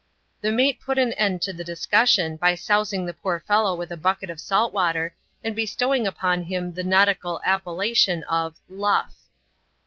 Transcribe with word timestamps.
The 0.41 0.51
mate 0.51 0.79
put 0.83 0.97
an 0.97 1.13
end 1.13 1.43
to 1.43 1.53
the 1.53 1.63
discussion 1.63 2.39
hj 2.39 2.57
sousing 2.57 3.05
the 3.05 3.13
poor 3.13 3.39
fellow 3.39 3.75
with 3.75 3.91
a 3.91 3.97
bucket 3.97 4.31
of 4.31 4.39
salt 4.39 4.73
water, 4.73 5.13
and 5.43 5.55
be 5.55 5.67
stowing 5.67 6.07
upon 6.07 6.41
him 6.41 6.73
the 6.73 6.83
nautical 6.83 7.39
appellation 7.45 8.23
of 8.23 8.57
'* 8.63 8.67
Luff." 8.83 9.13